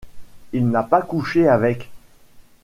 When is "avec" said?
1.47-1.91